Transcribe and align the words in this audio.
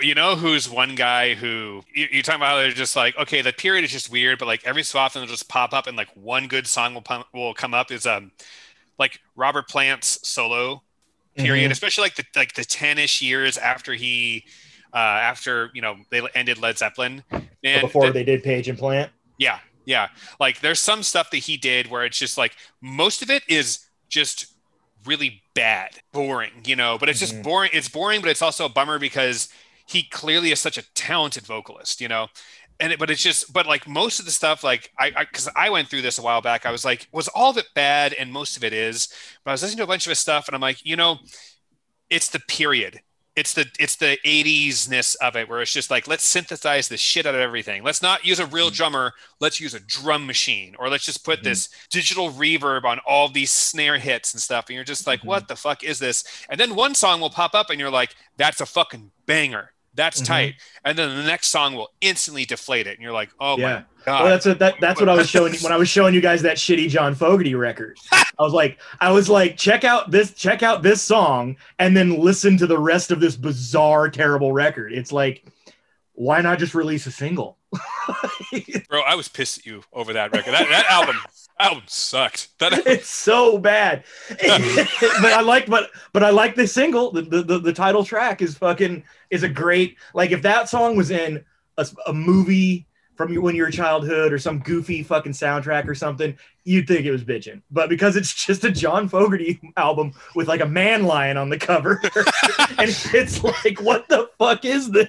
You 0.00 0.14
know 0.14 0.36
who's 0.36 0.68
one 0.68 0.94
guy 0.94 1.34
who 1.34 1.82
you, 1.94 2.08
you're 2.10 2.22
talking 2.22 2.40
about? 2.40 2.50
How 2.52 2.56
they're 2.58 2.70
just 2.72 2.96
like, 2.96 3.16
okay, 3.18 3.42
the 3.42 3.52
period 3.52 3.84
is 3.84 3.90
just 3.92 4.10
weird, 4.10 4.38
but 4.38 4.46
like 4.46 4.64
every 4.64 4.82
so 4.82 4.98
often 4.98 5.20
they'll 5.20 5.28
just 5.30 5.48
pop 5.48 5.72
up 5.72 5.86
and 5.86 5.96
like 5.96 6.08
one 6.14 6.48
good 6.48 6.66
song 6.66 6.94
will 6.94 7.02
pump, 7.02 7.26
will 7.34 7.54
come 7.54 7.74
up. 7.74 7.90
Is 7.90 8.06
um 8.06 8.32
like 8.98 9.20
Robert 9.36 9.68
Plant's 9.68 10.26
solo 10.28 10.82
period, 11.36 11.68
Mhm. 11.68 11.72
especially 11.72 12.02
like 12.02 12.16
the 12.16 12.24
like 12.36 12.54
the 12.54 12.64
ten 12.64 12.98
ish 12.98 13.22
years 13.22 13.56
after 13.58 13.94
he 13.94 14.44
uh 14.92 14.96
after 14.96 15.70
you 15.74 15.82
know 15.82 15.96
they 16.10 16.20
ended 16.34 16.58
Led 16.58 16.78
Zeppelin. 16.78 17.22
And 17.64 17.82
before 17.82 18.06
the- 18.06 18.12
they 18.12 18.24
did 18.24 18.42
Page 18.42 18.68
and 18.68 18.78
Plant. 18.78 19.10
yeah, 19.38 19.58
yeah. 19.84 20.08
Like 20.38 20.60
there's 20.60 20.80
some 20.80 21.02
stuff 21.02 21.30
that 21.30 21.38
he 21.38 21.56
did 21.56 21.88
where 21.88 22.04
it's 22.04 22.18
just 22.18 22.36
like 22.38 22.56
most 22.80 23.22
of 23.22 23.30
it 23.30 23.42
is 23.48 23.80
just 24.08 24.46
really 25.06 25.42
bad, 25.54 25.98
boring, 26.12 26.50
you 26.66 26.76
know, 26.76 26.98
but 26.98 27.08
it's 27.08 27.20
just 27.20 27.34
Mhm. 27.36 27.42
boring. 27.42 27.70
It's 27.72 27.88
boring, 27.88 28.20
but 28.20 28.28
it's 28.30 28.42
also 28.42 28.66
a 28.66 28.68
bummer 28.68 28.98
because 28.98 29.48
he 29.90 30.04
clearly 30.04 30.52
is 30.52 30.60
such 30.60 30.78
a 30.78 30.92
talented 30.94 31.44
vocalist, 31.44 32.00
you 32.00 32.08
know. 32.08 32.28
And 32.78 32.92
it, 32.92 32.98
but 32.98 33.10
it's 33.10 33.22
just 33.22 33.52
but 33.52 33.66
like 33.66 33.86
most 33.86 34.20
of 34.20 34.24
the 34.24 34.30
stuff 34.30 34.64
like 34.64 34.90
I 34.98 35.10
because 35.10 35.48
I, 35.54 35.68
went 35.68 35.88
through 35.88 36.00
this 36.02 36.18
a 36.18 36.22
while 36.22 36.40
back 36.40 36.64
I 36.64 36.70
was 36.70 36.82
like 36.82 37.08
was 37.12 37.28
all 37.28 37.50
of 37.50 37.58
it 37.58 37.66
bad 37.74 38.14
and 38.14 38.32
most 38.32 38.56
of 38.56 38.64
it 38.64 38.72
is 38.72 39.08
but 39.44 39.50
I 39.50 39.52
was 39.52 39.62
listening 39.62 39.78
to 39.78 39.84
a 39.84 39.86
bunch 39.86 40.06
of 40.06 40.10
his 40.10 40.18
stuff 40.18 40.48
and 40.48 40.54
I'm 40.54 40.62
like 40.62 40.82
you 40.86 40.96
know 40.96 41.18
it's 42.08 42.30
the 42.30 42.40
period 42.40 43.00
it's 43.36 43.52
the 43.54 43.66
it's 43.78 43.96
the 43.96 44.18
80s-ness 44.24 45.14
of 45.16 45.36
it 45.36 45.48
where 45.48 45.60
it's 45.60 45.72
just 45.72 45.90
like 45.90 46.08
let's 46.08 46.24
synthesize 46.24 46.88
the 46.88 46.96
shit 46.96 47.26
out 47.26 47.34
of 47.34 47.40
everything 47.40 47.84
let's 47.84 48.00
not 48.02 48.24
use 48.24 48.38
a 48.40 48.46
real 48.46 48.70
drummer 48.70 49.12
let's 49.40 49.60
use 49.60 49.74
a 49.74 49.80
drum 49.80 50.26
machine 50.26 50.74
or 50.78 50.88
let's 50.88 51.04
just 51.04 51.22
put 51.24 51.40
Mhm. 51.40 51.44
this 51.44 51.68
digital 51.90 52.30
reverb 52.32 52.84
on 52.84 52.98
all 53.06 53.28
these 53.28 53.52
snare 53.52 53.98
hits 53.98 54.32
and 54.32 54.40
stuff 54.40 54.64
and 54.68 54.74
you're 54.74 54.84
just 54.84 55.06
like 55.06 55.20
Mhm. 55.20 55.26
what 55.26 55.48
the 55.48 55.56
fuck 55.56 55.84
is 55.84 55.98
this 55.98 56.24
and 56.48 56.58
then 56.58 56.74
one 56.74 56.94
song 56.94 57.20
will 57.20 57.30
pop 57.30 57.54
up 57.54 57.68
and 57.68 57.78
you're 57.78 57.90
like 57.90 58.14
that's 58.38 58.60
a 58.62 58.66
fucking 58.66 59.12
banger 59.26 59.72
that's 59.94 60.20
Mhm. 60.22 60.26
tight 60.26 60.54
and 60.84 60.96
then 60.96 61.16
the 61.16 61.22
next 61.24 61.48
song 61.48 61.74
will 61.74 61.90
instantly 62.00 62.44
deflate 62.44 62.86
it 62.86 62.92
and 62.94 63.02
you're 63.02 63.12
like 63.12 63.30
oh 63.40 63.58
Yeah. 63.58 63.66
my 63.66 63.84
god 64.04 64.22
Well, 64.22 64.30
that's 64.30 64.46
what 64.46 64.58
that, 64.60 64.74
that's 64.80 65.00
what 65.00 65.08
I 65.08 65.14
was 65.14 65.28
showing 65.34 65.54
when 65.56 65.72
I 65.72 65.76
was 65.76 65.88
showing 65.88 66.14
you 66.14 66.20
guys 66.20 66.42
that 66.42 66.56
shitty 66.56 66.88
John 66.88 67.14
Fogerty 67.14 67.54
record. 67.54 67.98
I 68.12 68.42
was 68.42 68.52
like, 68.54 68.78
I 69.00 69.10
was 69.12 69.28
like, 69.28 69.58
check 69.58 69.84
out 69.84 70.10
this, 70.10 70.32
check 70.32 70.62
out 70.62 70.82
this 70.82 71.02
song, 71.02 71.56
and 71.78 71.94
then 71.94 72.18
listen 72.18 72.56
to 72.58 72.66
the 72.66 72.78
rest 72.78 73.10
of 73.10 73.20
this 73.20 73.36
bizarre, 73.36 74.08
terrible 74.08 74.52
record. 74.52 74.94
It's 74.94 75.12
like, 75.12 75.44
why 76.20 76.40
not 76.40 76.58
just 76.58 76.74
release 76.74 77.06
a 77.06 77.10
single? 77.10 77.56
bro 78.88 79.00
i 79.02 79.14
was 79.14 79.28
pissed 79.28 79.58
at 79.58 79.66
you 79.66 79.80
over 79.92 80.12
that 80.12 80.32
record 80.32 80.52
that, 80.52 80.68
that 80.68 80.84
album 80.86 81.14
album 81.60 81.82
sucked 81.86 82.58
that 82.58 82.72
it's 82.86 83.08
so 83.08 83.58
bad. 83.58 84.02
but 84.28 85.32
I 85.32 85.40
like, 85.42 85.66
but 85.66 85.90
but 86.12 86.24
I 86.24 86.30
like 86.30 86.56
this 86.56 86.72
single. 86.72 87.12
The, 87.12 87.22
the 87.22 87.42
the 87.42 87.58
the 87.58 87.72
title 87.72 88.04
track 88.04 88.42
is 88.42 88.56
fucking 88.56 89.04
is 89.30 89.42
a 89.42 89.48
great. 89.48 89.96
Like 90.14 90.32
if 90.32 90.42
that 90.42 90.68
song 90.68 90.96
was 90.96 91.10
in 91.10 91.44
a, 91.76 91.86
a 92.06 92.12
movie 92.12 92.86
from 93.14 93.32
your, 93.32 93.42
when 93.42 93.54
you 93.54 93.62
were 93.62 93.70
childhood 93.70 94.32
or 94.32 94.38
some 94.38 94.60
goofy 94.60 95.02
fucking 95.02 95.32
soundtrack 95.32 95.86
or 95.86 95.94
something, 95.94 96.36
you'd 96.64 96.88
think 96.88 97.04
it 97.04 97.12
was 97.12 97.22
bitching. 97.22 97.60
But 97.70 97.90
because 97.90 98.16
it's 98.16 98.32
just 98.32 98.64
a 98.64 98.70
John 98.70 99.08
Fogerty 99.08 99.60
album 99.76 100.12
with 100.34 100.48
like 100.48 100.62
a 100.62 100.66
man 100.66 101.04
lion 101.04 101.36
on 101.36 101.50
the 101.50 101.58
cover, 101.58 102.00
and 102.78 102.88
it's 103.12 103.44
like, 103.44 103.80
what 103.80 104.08
the 104.08 104.30
fuck 104.38 104.64
is 104.64 104.90
this? 104.90 105.08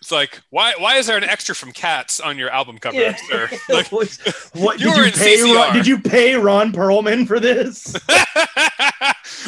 It's 0.00 0.10
like, 0.10 0.40
why 0.50 0.74
why 0.78 0.96
is 0.96 1.06
there 1.06 1.16
an 1.16 1.24
extra 1.24 1.54
from 1.54 1.72
Cats 1.72 2.20
on 2.20 2.38
your 2.38 2.50
album 2.50 2.78
cover, 2.78 2.96
Yeah. 3.00 3.16
sir? 3.28 3.48
Like, 3.68 3.90
what 3.92 4.18
You 4.80 4.86
did 4.90 4.96
were 4.96 4.96
you 4.96 5.04
in 5.04 5.12
pay? 5.12 5.36
CCR. 5.38 5.54
Ron, 5.56 5.74
did 5.74 5.86
you 5.86 5.98
pay 5.98 6.34
Ron 6.34 6.72
Perlman 6.72 7.26
for 7.26 7.38
this? 7.40 7.94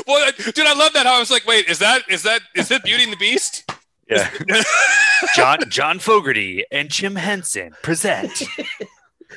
well, 0.07 0.29
uh, 0.29 0.33
dude, 0.53 0.67
I 0.67 0.75
love 0.75 0.93
that. 0.95 1.07
How 1.07 1.17
I 1.17 1.19
was 1.19 1.31
like, 1.31 1.47
wait, 1.47 1.67
is 1.69 1.79
that 1.81 2.03
is 2.09 2.23
that 2.23 2.41
is 2.55 2.71
it 2.71 2.83
Beauty 2.85 3.05
and 3.05 3.13
the 3.13 3.17
Beast? 3.17 3.71
Yeah. 4.09 4.31
John 5.35 5.59
John 5.71 5.99
Fogerty 5.99 6.65
and 6.71 6.91
Jim 6.91 7.17
Henson 7.17 7.73
present 7.83 8.43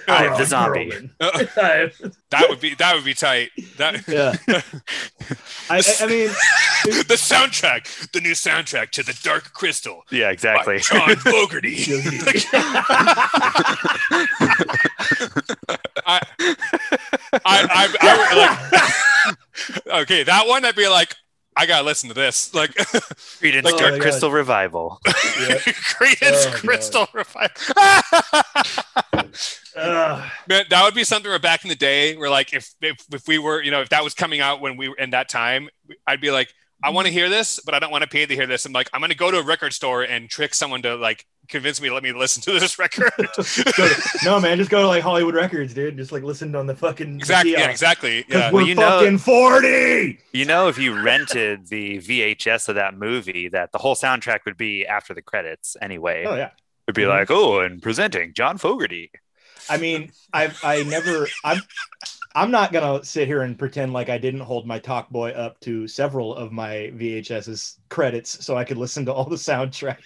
Oh, 0.07 0.13
I 0.13 0.23
am 0.25 0.37
the 0.37 0.45
zombie. 0.45 0.91
Perlman. 1.19 2.11
That 2.31 2.49
would 2.49 2.59
be 2.59 2.73
that 2.75 2.95
would 2.95 3.05
be 3.05 3.13
tight. 3.13 3.51
That 3.77 4.05
yeah. 4.07 4.35
I, 5.69 5.77
I, 5.77 5.81
I 6.01 6.07
mean, 6.07 6.27
the 7.07 7.15
soundtrack, 7.17 8.11
the 8.11 8.19
new 8.19 8.33
soundtrack 8.33 8.89
to 8.91 9.03
the 9.03 9.17
Dark 9.23 9.53
Crystal 9.53 10.03
Yeah, 10.11 10.25
by 10.27 10.31
exactly. 10.33 10.79
John 10.79 11.15
Fogerty. 11.15 11.77
I, 16.07 16.21
I, 17.33 17.39
I, 17.45 17.95
I 18.01 19.27
like, 19.87 20.01
okay, 20.03 20.23
that 20.23 20.47
one 20.47 20.65
I'd 20.65 20.75
be 20.75 20.87
like, 20.89 21.15
I 21.57 21.65
gotta 21.65 21.85
listen 21.85 22.09
to 22.09 22.15
this. 22.15 22.53
Like, 22.53 22.71
oh, 22.77 22.83
Creedence 22.83 23.61
Oh 23.65 23.77
Dark 23.77 23.93
God. 23.93 24.01
Crystal 24.01 24.29
Revival. 24.31 24.99
yeah. 25.05 25.55
Creedence 25.59 26.45
Oh, 26.47 26.51
God. 26.51 26.59
Crystal 26.59 27.07
Revival. 27.13 27.73
Ugh. 30.45 30.49
Man, 30.49 30.65
that 30.69 30.83
would 30.83 30.93
be 30.95 31.03
something 31.03 31.29
where 31.29 31.39
back 31.39 31.63
in 31.63 31.69
the 31.69 31.75
day, 31.75 32.15
where 32.15 32.29
like 32.29 32.53
if, 32.53 32.73
if 32.81 32.97
if 33.13 33.27
we 33.27 33.37
were, 33.37 33.61
you 33.61 33.71
know, 33.71 33.81
if 33.81 33.89
that 33.89 34.03
was 34.03 34.13
coming 34.13 34.39
out 34.41 34.61
when 34.61 34.77
we 34.77 34.89
were 34.89 34.95
in 34.97 35.09
that 35.11 35.29
time, 35.29 35.69
I'd 36.07 36.21
be 36.21 36.31
like, 36.31 36.49
I 36.83 36.89
want 36.89 37.07
to 37.07 37.13
hear 37.13 37.29
this, 37.29 37.59
but 37.65 37.73
I 37.73 37.79
don't 37.79 37.91
want 37.91 38.03
to 38.03 38.09
pay 38.09 38.25
to 38.25 38.35
hear 38.35 38.45
this. 38.47 38.65
I'm 38.65 38.73
like, 38.73 38.89
I'm 38.93 39.01
gonna 39.01 39.15
go 39.15 39.31
to 39.31 39.39
a 39.39 39.43
record 39.43 39.73
store 39.73 40.03
and 40.03 40.29
trick 40.29 40.53
someone 40.53 40.81
to 40.83 40.95
like 40.95 41.25
convince 41.47 41.79
me 41.79 41.87
to 41.89 41.93
let 41.93 42.03
me 42.03 42.11
listen 42.11 42.41
to 42.43 42.59
this 42.59 42.77
record. 42.79 43.11
To- 43.33 44.17
no, 44.23 44.39
man, 44.39 44.57
just 44.57 44.69
go 44.69 44.81
to 44.81 44.87
like 44.87 45.01
Hollywood 45.01 45.35
Records, 45.35 45.73
dude. 45.73 45.97
Just 45.97 46.11
like 46.11 46.23
listen 46.23 46.53
on 46.55 46.67
the 46.67 46.75
fucking 46.75 47.15
exactly, 47.17 47.51
yeah, 47.51 47.57
kiosk. 47.59 47.71
exactly. 47.71 48.23
'Cause 48.23 48.33
Yeah. 48.35 48.51
we're 48.51 48.57
Well, 48.57 48.67
you 48.67 48.75
know- 48.75 48.99
fucking 48.99 49.17
forty. 49.19 50.19
You 50.33 50.45
know, 50.45 50.67
if 50.67 50.77
you 50.77 51.01
rented 51.01 51.67
the 51.67 51.97
VHS 51.99 52.67
of 52.69 52.75
that 52.75 52.95
movie, 52.97 53.47
that 53.49 53.71
the 53.71 53.77
whole 53.77 53.95
soundtrack 53.95 54.39
would 54.45 54.57
be 54.57 54.85
after 54.85 55.13
the 55.13 55.21
credits 55.21 55.75
anyway. 55.81 56.25
Oh 56.27 56.35
yeah. 56.35 56.49
It'd 56.87 56.95
be 56.95 57.03
Mhm. 57.03 57.09
like, 57.09 57.31
oh, 57.31 57.61
and 57.61 57.81
presenting 57.81 58.33
John 58.33 58.57
Fogerty. 58.59 59.11
I 59.69 59.77
mean, 59.77 60.11
I 60.33 60.51
I 60.63 60.83
never 60.83 61.27
I'm 61.43 61.61
I'm 62.35 62.51
not 62.51 62.73
gonna 62.73 63.03
sit 63.03 63.27
here 63.27 63.41
and 63.41 63.57
pretend 63.57 63.93
like 63.93 64.09
I 64.09 64.17
didn't 64.17 64.41
hold 64.41 64.67
my 64.67 64.79
talk 64.79 65.09
boy 65.09 65.31
up 65.31 65.59
to 65.61 65.87
several 65.87 66.35
of 66.35 66.51
my 66.51 66.91
VHS's 66.95 67.79
credits 67.89 68.45
so 68.45 68.57
I 68.57 68.63
could 68.63 68.77
listen 68.77 69.05
to 69.05 69.13
all 69.13 69.25
the 69.25 69.35
soundtrack. 69.37 69.97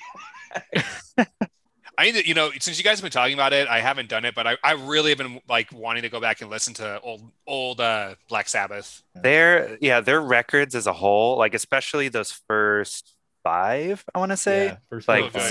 I 1.97 2.05
need 2.05 2.15
to, 2.15 2.25
you 2.25 2.33
know, 2.33 2.49
since 2.59 2.77
you 2.77 2.83
guys 2.83 2.99
have 2.99 3.03
been 3.03 3.11
talking 3.11 3.33
about 3.33 3.51
it, 3.51 3.67
I 3.67 3.81
haven't 3.81 4.07
done 4.07 4.23
it, 4.23 4.33
but 4.33 4.47
I, 4.47 4.55
I 4.63 4.71
really 4.71 5.09
have 5.09 5.17
been 5.17 5.41
like 5.49 5.69
wanting 5.73 6.03
to 6.03 6.09
go 6.09 6.21
back 6.21 6.39
and 6.39 6.49
listen 6.49 6.73
to 6.75 7.01
old 7.01 7.29
old 7.45 7.81
uh, 7.81 8.15
Black 8.29 8.47
Sabbath. 8.47 9.03
Their 9.15 9.77
yeah, 9.81 9.99
their 9.99 10.21
records 10.21 10.75
as 10.75 10.87
a 10.87 10.93
whole, 10.93 11.37
like 11.37 11.53
especially 11.53 12.07
those 12.07 12.31
first 12.31 13.15
five, 13.43 14.05
I 14.15 14.19
want 14.19 14.31
to 14.31 14.37
say, 14.37 14.67
Yeah, 14.67 14.77
first 14.89 15.09
like 15.09 15.25
Oh, 15.25 15.29
good. 15.29 15.41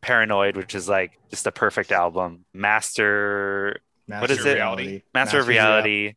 Paranoid, 0.00 0.56
which 0.56 0.74
is 0.74 0.88
like 0.88 1.18
just 1.30 1.46
a 1.46 1.52
perfect 1.52 1.92
album. 1.92 2.44
Master 2.52 3.80
what 4.06 4.30
is 4.30 4.38
Master 4.38 4.40
of 4.42 4.46
it? 4.46 4.54
Reality. 4.54 4.84
Master 4.84 5.00
of 5.02 5.14
Master 5.14 5.38
of 5.40 5.48
Reality, 5.48 6.14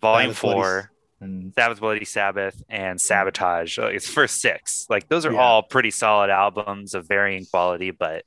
Volume 0.00 0.32
Sabbath 0.32 0.38
Four, 0.38 0.90
And 1.20 1.52
Sabbath 1.54 1.80
Bloody 1.80 2.04
Sabbath, 2.04 2.62
and 2.68 3.00
Sabotage. 3.00 3.78
Like, 3.78 3.94
It's 3.94 4.08
first 4.08 4.40
six. 4.40 4.86
Like 4.88 5.08
those 5.08 5.26
are 5.26 5.32
Yeah. 5.32 5.40
all 5.40 5.62
pretty 5.62 5.90
solid 5.90 6.30
albums 6.30 6.94
of 6.94 7.06
varying 7.06 7.44
quality, 7.46 7.90
but 7.90 8.24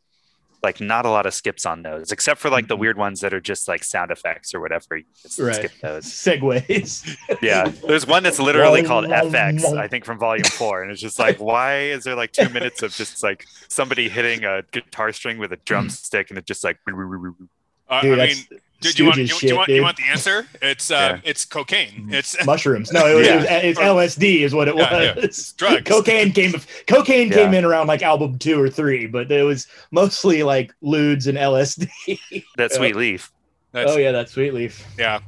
like 0.61 0.81
not 0.81 1.05
a 1.05 1.09
lot 1.09 1.25
of 1.25 1.33
skips 1.33 1.65
on 1.65 1.83
those, 1.83 2.11
except 2.11 2.39
for 2.39 2.49
like 2.49 2.67
the 2.67 2.75
Mhm. 2.75 2.79
weird 2.79 2.97
ones 2.97 3.21
that 3.21 3.33
are 3.33 3.39
just 3.39 3.67
like 3.67 3.83
sound 3.83 4.11
effects 4.11 4.53
or 4.53 4.59
whatever. 4.59 4.97
You 4.97 5.05
just 5.21 5.39
Right. 5.39 5.55
skip 5.55 5.71
those. 5.81 6.03
segues. 6.25 7.17
Yeah, 7.41 7.71
there's 7.87 8.05
one 8.05 8.23
that's 8.23 8.39
literally 8.39 8.83
called 8.83 9.05
FX, 9.05 9.63
I 9.77 9.87
think, 9.87 10.03
from 10.03 10.19
Volume 10.19 10.43
Four, 10.43 10.83
and 10.83 10.91
it's 10.91 10.99
just 11.01 11.17
like, 11.25 11.37
why 11.37 11.83
is 11.83 12.03
there 12.03 12.15
like 12.15 12.33
two 12.33 12.49
minutes 12.49 12.83
of 12.83 12.93
just 12.93 13.23
like 13.23 13.45
somebody 13.69 14.09
hitting 14.09 14.43
a 14.43 14.63
guitar 14.71 15.13
string 15.13 15.37
with 15.37 15.53
a 15.53 15.57
drumstick, 15.65 16.29
and 16.29 16.37
it 16.37 16.45
just 16.45 16.63
like, 16.63 16.77
Uh, 16.87 18.01
Dude, 18.01 18.19
I 18.19 18.27
that's 18.27 18.51
mean, 18.51 18.59
do, 18.81 18.91
do 18.91 19.03
you 19.03 19.07
want 19.09 19.19
you, 19.19 19.27
shit, 19.27 19.49
you 19.49 19.55
want 19.55 19.69
you 19.69 19.81
want 19.81 19.97
the 19.97 20.03
answer? 20.05 20.47
It's 20.61 20.89
uh, 20.91 21.19
Yeah. 21.23 21.29
it's 21.29 21.45
cocaine. 21.45 22.09
It's 22.11 22.35
mushrooms. 22.45 22.91
No, 22.91 23.05
it 23.07 23.15
was, 23.15 23.27
Yeah. 23.27 23.33
it 23.35 23.67
was 23.67 23.77
it's 23.77 23.79
LSD 23.79 24.41
is 24.41 24.53
what 24.53 24.67
it 24.67 24.75
Yeah, 24.75 25.01
yeah. 25.01 25.15
was. 25.15 25.23
It's 25.25 25.53
drugs. 25.53 25.81
Cocaine 25.89 26.31
came 26.31 26.53
cocaine 26.87 27.27
Yeah. 27.29 27.35
came 27.35 27.53
in 27.53 27.65
around 27.65 27.87
like 27.87 28.01
album 28.01 28.37
two 28.39 28.61
or 28.61 28.69
three, 28.69 29.05
but 29.07 29.31
it 29.31 29.43
was 29.43 29.67
mostly 29.91 30.43
like 30.43 30.71
ludes 30.81 31.27
and 31.27 31.37
LSD. 31.37 31.89
that 32.57 32.71
sweet 32.71 32.95
leaf. 32.95 33.31
That's, 33.71 33.91
oh 33.91 33.97
yeah, 33.97 34.11
that 34.13 34.29
sweet 34.29 34.53
leaf. 34.53 34.85
Yeah. 34.97 35.19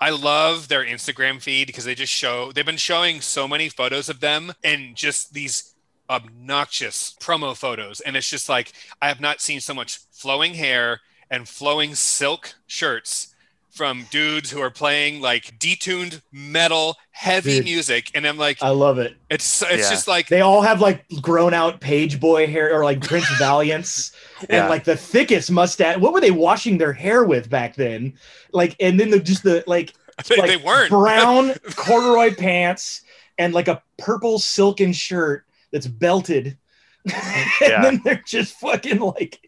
I 0.00 0.10
love 0.10 0.68
their 0.68 0.84
Instagram 0.84 1.40
feed 1.40 1.66
because 1.68 1.84
they 1.84 1.94
just 1.94 2.12
show 2.12 2.50
they've 2.52 2.66
been 2.66 2.76
showing 2.76 3.20
so 3.20 3.46
many 3.46 3.68
photos 3.68 4.08
of 4.08 4.20
them 4.20 4.52
and 4.64 4.96
just 4.96 5.32
these 5.34 5.74
obnoxious 6.10 7.14
promo 7.20 7.56
photos. 7.56 8.00
And 8.00 8.16
it's 8.16 8.28
just 8.28 8.48
like 8.48 8.72
I 9.00 9.08
have 9.08 9.20
not 9.20 9.40
seen 9.40 9.60
so 9.60 9.74
much 9.74 10.00
flowing 10.12 10.54
hair 10.54 11.00
and 11.32 11.48
flowing 11.48 11.96
silk 11.96 12.54
shirts 12.68 13.34
from 13.70 14.04
dudes 14.10 14.50
who 14.50 14.60
are 14.60 14.70
playing 14.70 15.22
like 15.22 15.58
detuned 15.58 16.20
metal 16.30 16.94
heavy 17.10 17.56
Dude. 17.56 17.64
music. 17.64 18.10
And 18.14 18.26
I'm 18.26 18.36
like, 18.36 18.62
I 18.62 18.68
love 18.68 18.98
it. 18.98 19.16
it's 19.30 19.62
it's 19.62 19.84
Yeah. 19.84 19.90
just 19.90 20.06
like 20.06 20.28
They 20.28 20.42
all 20.42 20.60
have 20.60 20.82
like 20.82 21.06
grown 21.22 21.54
out 21.54 21.80
page 21.80 22.20
boy 22.20 22.46
hair 22.46 22.70
or 22.78 22.84
like 22.84 23.00
Prince 23.00 23.26
Valiants 23.38 24.12
Yeah. 24.50 24.60
and 24.60 24.68
like 24.68 24.84
the 24.84 24.94
thickest 24.96 25.50
mustache. 25.50 25.96
What 25.96 26.12
were 26.12 26.20
they 26.20 26.30
washing 26.30 26.76
their 26.76 26.92
hair 26.92 27.24
with 27.24 27.48
back 27.48 27.74
then? 27.74 28.12
Like 28.52 28.76
and 28.78 29.00
then 29.00 29.08
the 29.08 29.18
just 29.20 29.42
the 29.42 29.64
like 29.66 29.94
they, 30.28 30.36
like 30.36 30.50
they 30.50 30.56
weren't. 30.58 30.90
brown 30.90 31.54
corduroy 31.74 32.34
pants 32.34 33.00
and 33.38 33.54
like 33.54 33.68
a 33.68 33.82
purple 33.96 34.38
silken 34.38 34.92
shirt 34.92 35.46
that's 35.72 35.86
belted 35.86 36.58
and 37.14 37.46
Yeah. 37.60 37.82
then 37.82 38.00
they're 38.04 38.22
just 38.26 38.54
fucking 38.60 38.98
like 39.00 39.40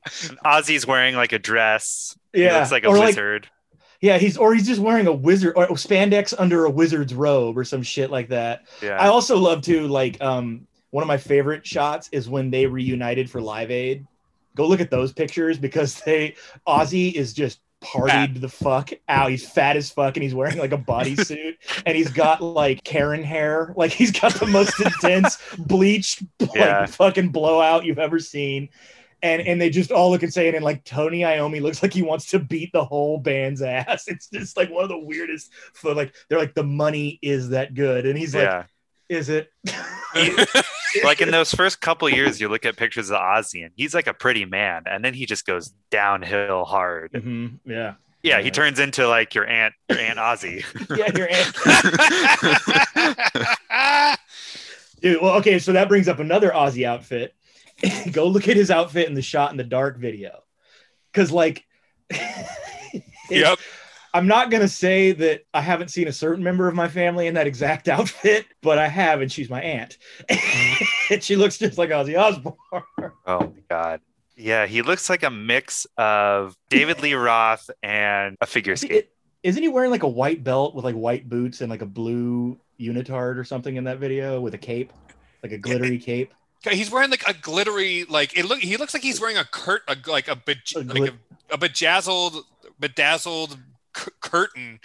Ozzy's 0.44 0.86
wearing 0.86 1.14
like 1.14 1.32
a 1.32 1.38
dress. 1.38 2.16
Yeah, 2.32 2.58
looks 2.58 2.72
like 2.72 2.84
a 2.84 2.88
or 2.88 2.98
like 2.98 3.08
wizard. 3.08 3.48
yeah, 4.00 4.18
he's 4.18 4.36
or 4.36 4.54
he's 4.54 4.66
just 4.66 4.80
wearing 4.80 5.06
a 5.06 5.12
wizard 5.12 5.54
or 5.56 5.66
spandex 5.68 6.34
under 6.36 6.64
a 6.64 6.70
wizard's 6.70 7.14
robe 7.14 7.56
or 7.56 7.64
some 7.64 7.82
shit 7.82 8.10
like 8.10 8.28
that. 8.30 8.66
yeah. 8.82 8.96
I 9.00 9.06
also 9.08 9.38
love 9.38 9.62
to 9.62 9.86
like 9.86 10.20
um 10.22 10.66
one 10.90 11.02
of 11.02 11.08
my 11.08 11.16
favorite 11.18 11.66
shots 11.66 12.08
is 12.12 12.28
when 12.28 12.50
they 12.50 12.66
reunited 12.66 13.28
for 13.30 13.40
Live 13.40 13.70
Aid. 13.70 14.06
Go 14.56 14.66
look 14.68 14.80
at 14.80 14.90
those 14.90 15.12
pictures 15.12 15.58
because 15.58 16.00
they 16.00 16.36
Ozzy 16.66 17.12
is 17.12 17.32
just 17.32 17.60
partied 17.84 18.40
the 18.40 18.48
fuck 18.48 18.90
out. 19.08 19.30
He's 19.30 19.48
fat 19.48 19.76
as 19.76 19.90
fuck 19.90 20.16
and 20.16 20.22
he's 20.22 20.34
wearing 20.34 20.58
like 20.58 20.72
a 20.72 20.78
bodysuit 20.78 21.54
and 21.86 21.96
he's 21.96 22.10
got 22.10 22.40
like 22.42 22.82
Karen 22.84 23.22
hair. 23.22 23.72
Like 23.76 23.92
he's 23.92 24.10
got 24.10 24.34
the 24.34 24.46
most 24.46 24.80
intense 24.84 25.38
bleached 25.58 26.22
like 26.40 26.50
Yeah. 26.54 26.86
fucking 26.86 27.30
blowout 27.30 27.84
you've 27.84 27.98
ever 27.98 28.18
seen. 28.18 28.68
And, 29.22 29.40
and 29.40 29.58
they 29.58 29.70
just 29.70 29.90
all 29.90 30.10
look 30.10 30.22
insane 30.22 30.54
and 30.54 30.62
like 30.64 30.84
Tony 30.84 31.20
Iommi 31.20 31.62
looks 31.62 31.82
like 31.82 31.94
he 31.94 32.02
wants 32.02 32.26
to 32.30 32.38
beat 32.38 32.72
the 32.72 32.84
whole 32.84 33.18
band's 33.18 33.62
ass. 33.62 34.04
It's 34.08 34.28
just 34.28 34.56
like 34.56 34.70
one 34.70 34.82
of 34.82 34.90
the 34.90 34.98
weirdest. 34.98 35.50
For 35.72 35.94
like 35.94 36.14
they're 36.28 36.38
like 36.38 36.54
the 36.54 36.62
money 36.64 37.18
is 37.22 37.48
that 37.50 37.72
good, 37.74 38.04
and 38.04 38.18
he's 38.18 38.34
like, 38.34 38.44
yeah. 38.44 38.64
is 39.08 39.30
it? 39.30 39.50
Like 41.02 41.20
in 41.20 41.30
those 41.30 41.52
first 41.52 41.80
couple 41.80 42.08
years, 42.08 42.40
you 42.40 42.48
look 42.48 42.64
at 42.64 42.76
pictures 42.76 43.10
of 43.10 43.18
Ozzy 43.18 43.64
and 43.64 43.72
he's 43.74 43.94
like 43.94 44.06
a 44.06 44.14
pretty 44.14 44.44
man, 44.44 44.84
and 44.86 45.04
then 45.04 45.14
he 45.14 45.26
just 45.26 45.46
goes 45.46 45.72
downhill 45.90 46.64
hard. 46.64 47.12
Mhm, 47.12 47.58
Yeah, 47.64 47.94
Yeah, 48.22 48.40
he 48.40 48.50
turns 48.50 48.78
into 48.78 49.08
like 49.08 49.34
your 49.34 49.46
aunt, 49.46 49.74
your 49.88 49.98
aunt 49.98 50.18
Ozzy. 50.18 50.64
yeah, 50.96 51.10
your 51.16 51.28
aunt. 51.30 51.54
Dude, 55.00 55.20
well, 55.20 55.34
okay, 55.36 55.58
so 55.58 55.72
that 55.72 55.88
brings 55.88 56.08
up 56.08 56.18
another 56.18 56.50
Ozzy 56.50 56.86
outfit. 56.86 57.34
Go 58.12 58.28
look 58.28 58.48
at 58.48 58.56
his 58.56 58.70
outfit 58.70 59.08
in 59.08 59.14
the 59.14 59.22
shot 59.22 59.50
in 59.50 59.56
the 59.56 59.64
dark 59.64 59.98
video, 59.98 60.42
because 61.12 61.30
like, 61.32 61.64
yep. 63.30 63.58
I'm 64.14 64.28
not 64.28 64.48
gonna 64.48 64.68
say 64.68 65.10
that 65.10 65.42
I 65.52 65.60
haven't 65.60 65.88
seen 65.88 66.06
a 66.06 66.12
certain 66.12 66.42
member 66.44 66.68
of 66.68 66.74
my 66.76 66.86
family 66.88 67.26
in 67.26 67.34
that 67.34 67.48
exact 67.48 67.88
outfit, 67.88 68.46
but 68.62 68.78
I 68.78 68.86
have, 68.86 69.20
and 69.20 69.30
she's 69.30 69.50
my 69.50 69.60
aunt, 69.60 69.98
and 71.10 71.22
she 71.22 71.34
looks 71.34 71.58
just 71.58 71.76
like 71.76 71.90
Ozzy 71.90 72.18
Osbourne. 72.18 72.54
Oh 73.26 73.40
my 73.40 73.62
god. 73.68 74.00
Yeah, 74.36 74.66
he 74.66 74.82
looks 74.82 75.08
like 75.08 75.22
a 75.22 75.30
mix 75.30 75.86
of 75.96 76.56
David 76.68 77.00
Lee 77.00 77.14
Roth 77.14 77.70
and 77.82 78.36
a 78.40 78.46
figure 78.46 78.76
skate. 78.76 79.08
Isn't 79.42 79.62
he 79.62 79.68
wearing 79.68 79.90
like 79.90 80.02
a 80.02 80.08
white 80.08 80.44
belt 80.44 80.74
with 80.74 80.84
like 80.84 80.94
white 80.94 81.28
boots 81.28 81.60
and 81.60 81.70
like 81.70 81.82
a 81.82 81.86
blue 81.86 82.58
unitard 82.80 83.36
or 83.36 83.44
something 83.44 83.76
in 83.76 83.84
that 83.84 83.98
video 83.98 84.40
with 84.40 84.54
a 84.54 84.58
cape, 84.58 84.92
like 85.42 85.52
a 85.52 85.58
glittery 85.58 85.98
cape? 85.98 86.34
He's 86.70 86.90
wearing 86.90 87.10
like 87.10 87.26
a 87.26 87.34
glittery, 87.34 88.04
like 88.04 88.36
it 88.36 88.44
look. 88.44 88.60
He 88.60 88.76
looks 88.76 88.92
like 88.94 89.02
he's 89.02 89.20
wearing 89.20 89.36
a 89.38 89.44
curt, 89.44 89.82
a, 89.88 89.96
like 90.06 90.28
a, 90.28 90.36
bej- 90.36 90.76
A 90.76 90.80
like 91.00 91.12
a, 91.12 91.54
a 91.54 91.58
bejazzled, 91.58 92.44
bedazzled 92.78 93.56
c- 93.96 94.10
curtain. 94.20 94.80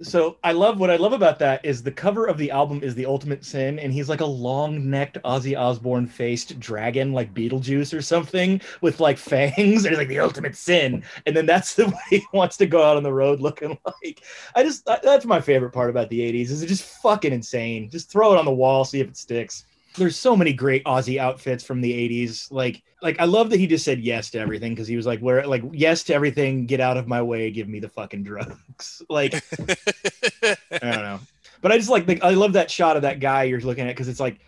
So 0.00 0.38
I 0.44 0.52
love 0.52 0.78
what 0.78 0.90
I 0.90 0.96
love 0.96 1.12
about 1.12 1.40
that 1.40 1.64
is 1.64 1.82
the 1.82 1.90
cover 1.90 2.26
of 2.26 2.38
the 2.38 2.52
album 2.52 2.82
is 2.84 2.94
the 2.94 3.06
ultimate 3.06 3.44
sin, 3.44 3.80
and 3.80 3.92
he's 3.92 4.08
like 4.08 4.20
a 4.20 4.26
long-necked 4.26 5.18
Ozzy 5.24 5.58
Osbourne 5.58 6.06
faced 6.06 6.60
dragon, 6.60 7.12
like 7.12 7.34
Beetlejuice 7.34 7.96
or 7.96 8.00
something, 8.00 8.60
with 8.80 9.00
like 9.00 9.18
fangs, 9.18 9.84
and 9.84 9.88
he's 9.88 9.98
like 9.98 10.06
the 10.08 10.20
ultimate 10.20 10.56
sin. 10.56 11.02
And 11.26 11.36
then 11.36 11.46
that's 11.46 11.74
the 11.76 11.88
way 11.88 11.98
he 12.10 12.26
wants 12.32 12.56
to 12.58 12.66
go 12.66 12.82
out 12.84 12.96
on 12.96 13.02
the 13.02 13.12
road 13.12 13.40
looking 13.40 13.76
like. 13.84 14.22
I 14.54 14.62
just 14.62 14.84
that's 14.86 15.26
my 15.26 15.40
favorite 15.40 15.72
part 15.72 15.90
about 15.90 16.10
the 16.10 16.20
'80s 16.20 16.50
is 16.50 16.62
it's 16.62 16.70
just 16.70 17.02
fucking 17.02 17.32
insane. 17.32 17.90
Just 17.90 18.10
throw 18.10 18.32
it 18.32 18.38
on 18.38 18.44
the 18.44 18.52
wall, 18.52 18.84
see 18.84 19.00
if 19.00 19.08
it 19.08 19.16
sticks. 19.16 19.64
There's 19.98 20.16
so 20.16 20.36
many 20.36 20.52
great 20.52 20.84
Ozzy 20.84 21.18
outfits 21.18 21.64
from 21.64 21.80
the 21.80 21.92
'80s. 21.92 22.50
Like, 22.50 22.82
like 23.02 23.20
I 23.20 23.24
love 23.24 23.50
that 23.50 23.58
he 23.58 23.66
just 23.66 23.84
said 23.84 24.00
yes 24.00 24.30
to 24.30 24.38
everything 24.38 24.72
because 24.72 24.88
he 24.88 24.96
was 24.96 25.06
like, 25.06 25.20
"Where, 25.20 25.46
like, 25.46 25.62
yes 25.72 26.04
to 26.04 26.14
everything. 26.14 26.66
Get 26.66 26.80
out 26.80 26.96
of 26.96 27.06
my 27.06 27.20
way. 27.22 27.50
Give 27.50 27.68
me 27.68 27.80
the 27.80 27.88
fucking 27.88 28.22
drugs." 28.22 29.02
Like. 29.10 29.34
I 29.34 30.56
don't 30.80 31.02
know. 31.02 31.20
But 31.60 31.72
I 31.72 31.78
just 31.78 31.90
like, 31.90 32.22
I 32.22 32.30
love 32.30 32.52
that 32.52 32.70
shot 32.70 32.96
of 32.96 33.02
that 33.02 33.20
guy 33.20 33.44
you're 33.44 33.60
looking 33.60 33.86
at 33.86 33.90
because 33.90 34.08
it's 34.08 34.20
like 34.20 34.38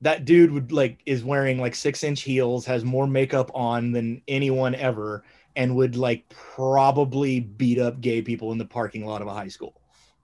that 0.00 0.24
dude 0.24 0.52
would 0.52 0.70
like 0.70 1.00
is 1.06 1.24
wearing 1.24 1.60
like 1.60 1.74
six 1.74 2.04
inch 2.04 2.22
heels, 2.22 2.66
has 2.66 2.84
more 2.84 3.06
makeup 3.06 3.50
on 3.54 3.92
than 3.92 4.22
anyone 4.28 4.74
ever, 4.74 5.24
and 5.56 5.74
would 5.76 5.96
like 5.96 6.28
probably 6.28 7.40
beat 7.40 7.78
up 7.78 8.00
gay 8.00 8.22
people 8.22 8.52
in 8.52 8.58
the 8.58 8.64
parking 8.64 9.04
lot 9.04 9.22
of 9.22 9.28
a 9.28 9.32
high 9.32 9.48
school. 9.48 9.80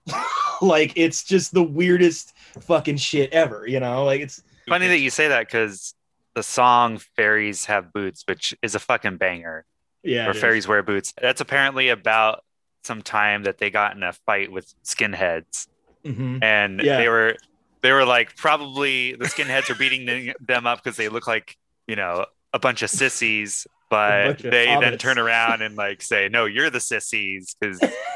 like 0.61 0.93
it's 0.95 1.23
just 1.23 1.53
the 1.53 1.63
weirdest 1.63 2.33
fucking 2.61 2.97
shit 2.97 3.31
ever, 3.31 3.67
you 3.67 3.79
know? 3.79 4.05
Like 4.05 4.21
it's 4.21 4.43
Funny 4.71 4.87
that 4.87 4.99
you 4.99 5.09
say 5.09 5.27
that 5.27 5.47
because 5.47 5.93
the 6.33 6.43
song 6.43 6.97
Fairies 7.15 7.65
Have 7.65 7.91
Boots, 7.93 8.23
which 8.27 8.55
is 8.61 8.73
a 8.75 8.79
fucking 8.79 9.17
banger, 9.17 9.65
yeah. 10.03 10.25
or 10.27 10.31
it 10.31 10.35
is. 10.37 10.41
Fairies 10.41 10.67
Wear 10.67 10.81
Boots. 10.81 11.13
That's 11.21 11.41
apparently 11.41 11.89
about 11.89 12.43
some 12.83 13.01
time 13.01 13.43
that 13.43 13.57
they 13.59 13.69
got 13.69 13.95
in 13.95 14.01
a 14.03 14.13
fight 14.13 14.51
with 14.51 14.73
skinheads. 14.83 15.67
Mhm. 16.05 16.41
and 16.41 16.81
Yeah. 16.81 16.97
they 16.97 17.07
were 17.09 17.35
they 17.81 17.91
were 17.91 18.05
like 18.05 18.35
probably 18.35 19.13
the 19.13 19.25
skinheads 19.25 19.69
were 19.69 19.75
beating 19.75 20.33
them- 20.39 20.65
up 20.65 20.83
because 20.83 20.97
they 20.97 21.09
look 21.09 21.27
like 21.27 21.57
you 21.87 21.95
know 21.95 22.25
a 22.53 22.57
bunch 22.59 22.81
of 22.81 22.89
sissies 22.89 23.67
but 23.89 24.25
bunch 24.25 24.43
of 24.45 24.51
they 24.51 24.65
then 24.81 24.97
turn 24.97 25.19
around 25.19 25.61
and 25.61 25.75
like 25.75 26.01
say 26.01 26.27
no 26.27 26.45
you're 26.45 26.71
the 26.71 26.79
sissies 26.79 27.55
because 27.59 27.79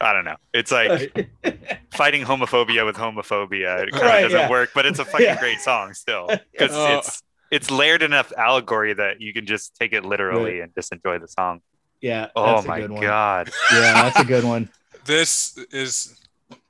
i 0.00 0.12
don't 0.12 0.24
know 0.24 0.36
it's 0.54 0.70
like 0.72 1.28
fighting 1.92 2.22
homophobia 2.24 2.84
with 2.84 2.96
homophobia 2.96 3.82
it 3.84 3.90
kind 3.92 4.02
Right, 4.04 4.24
of 4.24 4.30
doesn't 4.30 4.40
yeah. 4.40 4.50
work 4.50 4.70
but 4.74 4.86
it's 4.86 4.98
a 4.98 5.04
fucking 5.04 5.26
Yeah. 5.26 5.38
great 5.38 5.60
song 5.60 5.94
still 5.94 6.26
because 6.52 6.70
Oh. 6.72 6.98
it's 6.98 7.22
it's 7.50 7.70
layered 7.70 8.02
enough 8.02 8.32
allegory 8.36 8.92
that 8.94 9.20
you 9.20 9.32
can 9.32 9.46
just 9.46 9.74
take 9.76 9.92
it 9.92 10.04
literally 10.04 10.60
and 10.60 10.74
just 10.74 10.92
enjoy 10.92 11.18
the 11.18 11.28
song 11.28 11.60
yeah. 12.00 12.28
oh 12.36 12.56
a 12.56 12.62
my 12.66 12.80
good 12.80 12.90
one. 12.90 13.00
god 13.02 13.50
Yeah, 13.72 14.02
that's 14.02 14.20
a 14.20 14.24
good 14.24 14.44
one. 14.44 14.68
This 15.06 15.56
is 15.70 16.20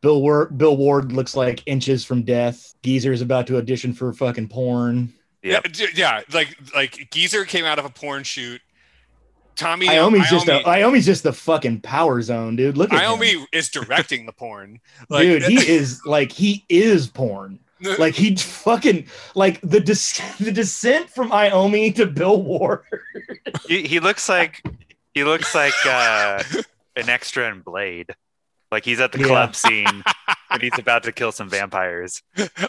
Bill 0.02 0.20
Ward, 0.20 0.58
Bill 0.58 0.76
Ward 0.76 1.10
looks 1.12 1.34
like 1.34 1.62
inches 1.64 2.04
from 2.04 2.22
death. 2.22 2.74
Geezer 2.82 3.10
is 3.12 3.22
about 3.22 3.46
to 3.46 3.56
audition 3.56 3.94
for 3.94 4.12
fucking 4.12 4.48
porn. 4.48 5.12
Yep. 5.42 5.66
yeah, 5.74 5.86
yeah. 5.94 6.20
Like 6.34 6.54
like 6.74 7.08
Geezer 7.10 7.46
came 7.46 7.64
out 7.64 7.78
of 7.78 7.86
a 7.86 7.88
porn 7.90 8.24
shoot. 8.24 8.60
Tommy 9.56 9.86
Iommi's 9.88 10.28
just 10.30 10.46
a, 10.48 10.60
Iommi, 10.60 10.64
Iommi's 10.64 11.06
just 11.06 11.22
the 11.22 11.32
fucking 11.32 11.80
power 11.80 12.20
zone, 12.22 12.56
dude. 12.56 12.76
Look 12.76 12.92
at 12.92 13.02
him. 13.02 13.18
Iommi 13.18 13.44
is 13.52 13.68
directing 13.68 14.26
the 14.26 14.32
porn. 14.32 14.80
Like, 15.08 15.22
dude. 15.22 15.42
He 15.44 15.54
is 15.68 16.00
like 16.04 16.30
he 16.32 16.64
is 16.68 17.06
porn. 17.08 17.58
Like 17.98 18.14
he 18.14 18.34
fucking 18.36 19.06
like 19.34 19.60
the 19.60 19.80
des- 19.80 20.22
the 20.44 20.52
descent 20.52 21.10
from 21.10 21.30
Iommi 21.30 21.94
to 21.96 22.06
Bill 22.06 22.40
Ward. 22.42 22.80
he, 23.68 23.86
he 23.86 24.00
looks 24.00 24.28
like 24.28 24.62
he 25.12 25.24
looks 25.24 25.54
like 25.54 25.74
uh, 25.86 26.42
an 26.96 27.08
extra 27.08 27.50
in 27.50 27.60
Blade. 27.60 28.14
Like 28.72 28.84
he's 28.84 28.98
at 28.98 29.12
the 29.12 29.20
Yeah. 29.20 29.26
club 29.26 29.54
scene 29.54 30.02
and 30.50 30.60
he's 30.62 30.76
about 30.78 31.04
to 31.04 31.12
kill 31.12 31.30
some 31.32 31.48
vampires. 31.48 32.22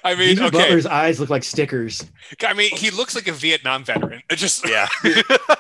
I 0.04 0.14
mean, 0.14 0.36
Geezer 0.36 0.44
okay. 0.46 0.58
Butler's 0.60 0.86
eyes 0.86 1.20
look 1.20 1.30
like 1.32 1.44
stickers. 1.44 2.06
I 2.46 2.54
mean, 2.54 2.70
he 2.76 2.92
looks 2.92 3.16
like 3.16 3.28
a 3.28 3.32
Vietnam 3.32 3.84
veteran. 3.84 4.22
It 4.30 4.36
just 4.36 4.68
Yeah, 4.70 4.88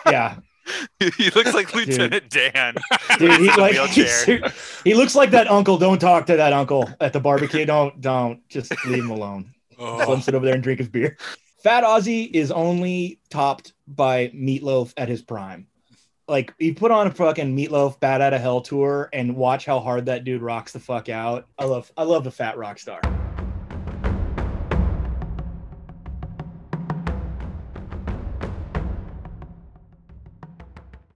Yeah, 0.05 0.35
he 0.99 1.29
looks 1.31 1.53
like 1.53 1.73
Lieutenant 1.75 2.29
Dan. 2.29 2.75
dude. 3.17 3.39
He 3.39 3.51
like 3.57 3.75
he 4.83 4.93
looks 4.93 5.15
like 5.15 5.31
that 5.31 5.49
uncle. 5.49 5.77
Don't 5.77 5.99
talk 5.99 6.25
to 6.27 6.35
that 6.37 6.53
uncle 6.53 6.89
at 6.99 7.13
the 7.13 7.19
barbecue. 7.19 7.65
Don't 7.65 7.99
don't 8.01 8.47
just 8.49 8.73
leave 8.85 9.03
him 9.03 9.11
alone. 9.11 9.53
Oh. 9.79 9.97
Let 9.97 10.07
Oh. 10.07 10.13
him 10.15 10.21
sit 10.21 10.35
over 10.35 10.45
there 10.45 10.55
and 10.55 10.63
drink 10.63 10.79
his 10.79 10.89
beer. 10.89 11.17
Fat 11.63 11.83
Ozzy 11.83 12.29
is 12.33 12.51
only 12.51 13.19
topped 13.29 13.73
by 13.87 14.27
Meatloaf 14.29 14.93
at 14.97 15.09
his 15.09 15.21
prime. 15.21 15.67
Like 16.27 16.53
he 16.59 16.73
put 16.73 16.91
on 16.91 17.07
a 17.07 17.11
fucking 17.11 17.55
Meatloaf 17.55 17.99
Bat 17.99 18.21
Out 18.21 18.33
of 18.33 18.41
Hell 18.41 18.61
tour 18.61 19.09
and 19.13 19.35
watch 19.35 19.65
how 19.65 19.79
hard 19.79 20.05
that 20.07 20.23
dude 20.23 20.41
rocks 20.41 20.73
the 20.73 20.79
fuck 20.79 21.09
out. 21.09 21.47
I 21.57 21.65
love 21.65 21.91
I 21.97 22.03
love 22.03 22.23
the 22.23 22.31
fat 22.31 22.57
rock 22.57 22.79
star. 22.79 23.01